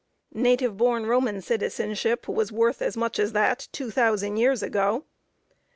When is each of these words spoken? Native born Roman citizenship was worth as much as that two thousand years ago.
Native 0.33 0.77
born 0.77 1.05
Roman 1.05 1.41
citizenship 1.43 2.27
was 2.27 2.51
worth 2.51 2.81
as 2.81 2.97
much 2.97 3.19
as 3.19 3.33
that 3.33 3.67
two 3.71 3.91
thousand 3.91 4.37
years 4.37 4.63
ago. 4.63 5.05